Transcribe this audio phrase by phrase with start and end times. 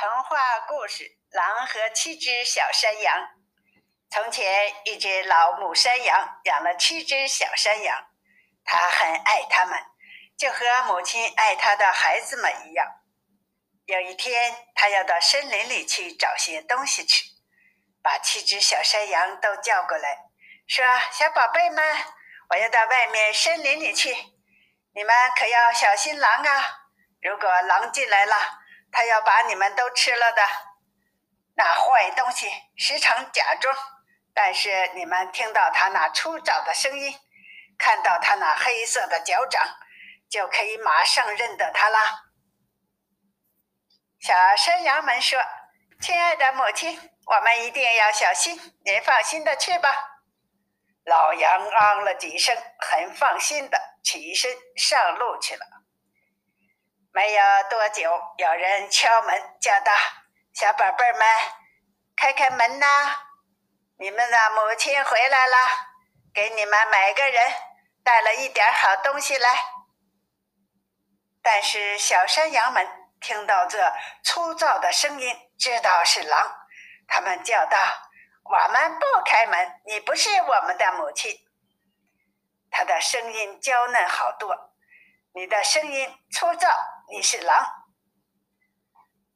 [0.00, 1.02] 童话故事
[1.36, 3.16] 《狼和七只小山羊》。
[4.08, 8.06] 从前，一只老母山羊养了七只小山羊，
[8.64, 9.76] 它很爱它们，
[10.38, 12.86] 就和母亲爱它的孩子们一样。
[13.86, 17.24] 有一天，它要到森林里去找些东西吃，
[18.00, 20.16] 把七只小山羊都叫过来，
[20.68, 21.84] 说：“小宝贝们，
[22.50, 24.14] 我要到外面森林里去，
[24.94, 26.86] 你们可要小心狼啊！
[27.20, 28.36] 如果狼进来了，”
[28.90, 30.42] 他要把你们都吃了的，
[31.54, 33.74] 那坏东西时常假装，
[34.34, 37.18] 但是你们听到他那粗糙的声音，
[37.78, 39.62] 看到他那黑色的脚掌，
[40.30, 41.98] 就可以马上认得他了。
[44.20, 45.40] 小山羊们说
[46.02, 49.94] ：“亲爱的母亲，我们一定要小心，您放心的去吧。”
[51.06, 55.64] 老羊嗯了几声，很放心的起身上路去了。
[57.18, 59.92] 没有多久，有人敲门，叫道
[60.54, 61.26] ：“小宝贝们，
[62.16, 62.86] 开开门呐！
[63.98, 65.56] 你们的母亲回来了，
[66.32, 67.52] 给你们每个人
[68.04, 69.50] 带了一点好东西来。”
[71.42, 72.86] 但是小山羊们
[73.20, 76.68] 听到这粗糙的声音，知道是狼，
[77.08, 77.76] 他们叫道
[78.48, 81.36] ：“我们不开门，你不是我们的母亲。”
[82.70, 84.72] 他的声音娇嫩好多，
[85.34, 86.68] 你的声音粗糙。
[87.10, 87.66] 你是狼，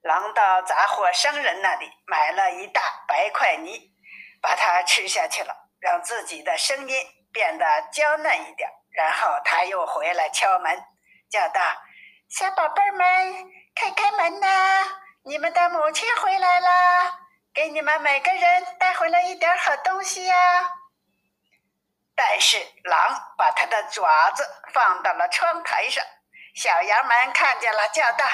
[0.00, 3.92] 狼到杂货商人那里买了一大白块泥，
[4.40, 8.70] 把它吃下去了，让自己的声音变得娇嫩一点。
[8.90, 10.82] 然后他又回来敲门，
[11.28, 11.60] 叫道
[12.30, 14.48] ：“小宝贝们，开开门呐！
[15.24, 17.18] 你们的母亲回来了，
[17.52, 20.34] 给你们每个人带回来一点好东西呀。”
[22.16, 26.02] 但是狼把它的爪子放到了窗台上。
[26.58, 28.26] 小羊们看见了，叫道：“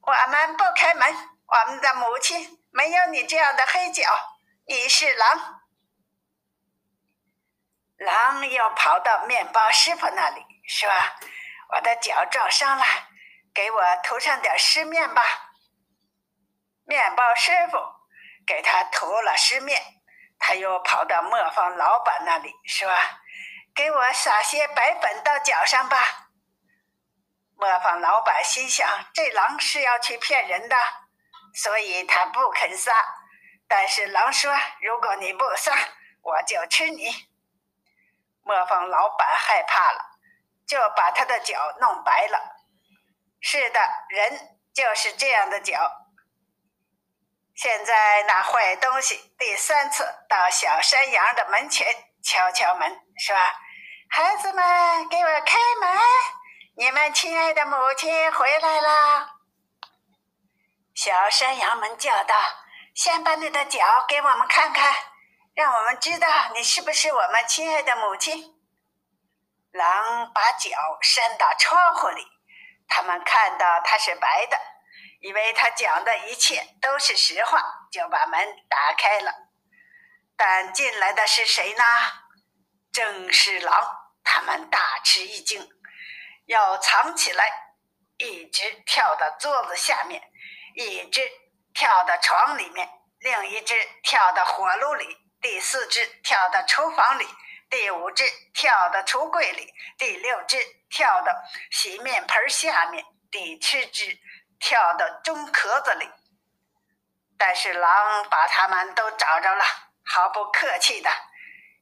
[0.00, 1.14] 我们不开门，
[1.46, 4.04] 我们的母亲没有你这样的黑脚，
[4.66, 5.60] 你是狼。”
[8.00, 10.88] 狼又跑到面包师傅那里，说
[11.76, 12.84] ：“我的脚撞伤了，
[13.52, 15.22] 给我涂上点湿面吧。”
[16.88, 17.76] 面包师傅
[18.46, 19.78] 给他涂了湿面，
[20.38, 22.90] 他又跑到磨坊老板那里，说
[23.76, 26.24] ：“给我撒些白粉到脚上吧。”
[27.78, 30.76] 磨坊老板心想：这狼是要去骗人的，
[31.54, 32.92] 所以他不肯撒。
[33.68, 34.52] 但是狼说
[34.82, 35.72] ：“如果你不撒，
[36.22, 37.08] 我就吃你。”
[38.42, 40.00] 磨坊老板害怕了，
[40.66, 42.56] 就把他的脚弄白了。
[43.40, 45.78] 是的，人就是这样的脚。
[47.54, 51.86] 现在那坏东西第三次到小山羊的门前
[52.24, 52.90] 敲敲门，
[53.20, 53.36] 说
[54.10, 55.96] ：“孩子们，给我开门。”
[56.78, 59.34] 你们亲爱的母亲回来啦！
[60.94, 62.36] 小山羊们叫道
[62.94, 64.94] ：“先把你的脚给我们看看，
[65.56, 68.54] 让我们知道你是不是我们亲爱的母亲。”
[69.74, 70.70] 狼把脚
[71.02, 72.24] 伸到窗户里，
[72.86, 74.56] 他们看到它是白的，
[75.22, 77.60] 以为他讲的一切都是实话，
[77.90, 79.32] 就把门打开了。
[80.36, 81.84] 但进来的是谁呢？
[82.92, 83.84] 正是狼！
[84.22, 85.68] 他们大吃一惊。
[86.48, 87.44] 要藏起来，
[88.16, 90.22] 一只跳到桌子下面，
[90.74, 91.20] 一只
[91.74, 92.88] 跳到床里面，
[93.18, 95.06] 另一只跳到火炉里，
[95.42, 97.28] 第四只跳到厨房里，
[97.68, 100.56] 第五只跳到橱柜里，第六只
[100.88, 101.30] 跳到
[101.70, 104.18] 洗面盆下面，第七只
[104.58, 106.08] 跳到钟壳子里。
[107.36, 109.64] 但是狼把他们都找着了，
[110.02, 111.10] 毫不客气的，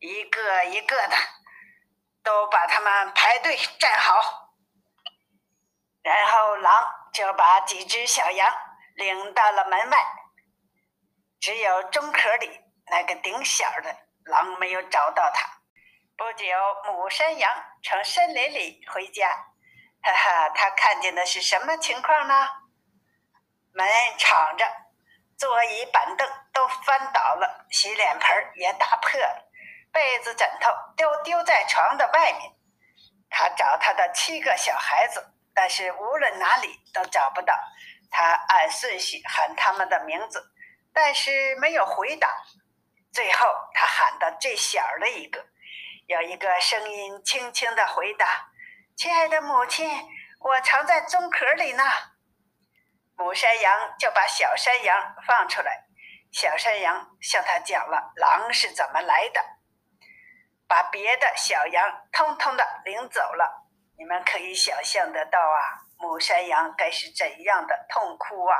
[0.00, 1.16] 一个一个的，
[2.22, 4.49] 都把他们排队站好。
[7.20, 8.50] 就把几只小羊
[8.94, 9.98] 领到了门外，
[11.38, 13.94] 只有钟壳里那个顶小的
[14.24, 15.46] 狼没有找到它。
[16.16, 16.46] 不久，
[16.86, 19.28] 母山羊从森林里回家，
[20.00, 22.48] 哈哈，他看见的是什么情况呢？
[23.74, 23.86] 门
[24.16, 24.66] 敞着，
[25.36, 29.50] 座椅板凳都翻倒了，洗脸盆也打破了，
[29.92, 32.52] 被子枕头都丢在床的外面。
[33.28, 35.29] 他找他的七个小孩子。
[35.54, 37.54] 但是无论哪里都找不到，
[38.10, 40.52] 他按顺序喊他们的名字，
[40.92, 42.28] 但是没有回答。
[43.12, 45.44] 最后，他喊到最小的一个，
[46.06, 48.50] 有一个声音轻轻的回答
[48.96, 49.90] ：“亲爱的母亲，
[50.38, 51.82] 我藏在钟壳里呢。”
[53.18, 55.84] 母山羊就把小山羊放出来，
[56.32, 59.44] 小山羊向他讲了狼是怎么来的，
[60.66, 63.66] 把别的小羊通通的领走了。
[64.00, 68.56] 你们可以想象得到啊，母山羊该是怎样的痛哭啊！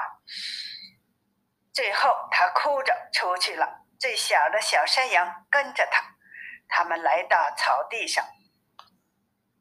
[1.72, 3.86] 最后，他哭着出去了。
[3.98, 6.02] 最小的小山羊跟着他。
[6.68, 8.22] 他们来到草地上，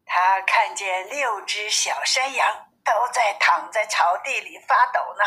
[0.06, 5.24] 他看见六只小山羊都在躺在草地里发抖呢。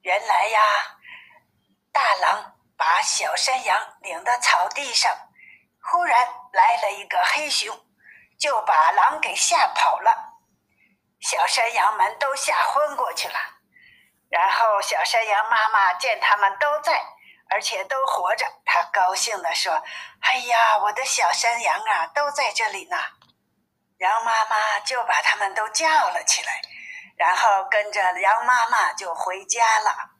[0.00, 0.60] 原来呀，
[1.92, 5.14] 大狼把小山羊领到草地上，
[5.82, 7.85] 忽然来了一个黑熊，
[8.38, 10.34] 就把狼给吓跑了。
[11.20, 13.34] 小山羊们都吓昏过去了。
[14.28, 17.00] 然后，小山羊妈妈见他们都在，
[17.48, 19.82] 而且都活着，她高兴地说
[20.20, 22.96] ：“哎呀，我的小山羊啊，都在这里呢！”
[23.98, 26.60] 羊妈妈就把他们都叫了起来，
[27.16, 30.10] 然后跟着羊妈妈就回家了。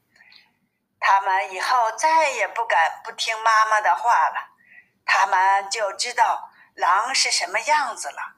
[0.98, 4.36] 他们以后再也不敢不听妈妈的话了，
[5.04, 8.36] 他们就知道狼是什么样子了？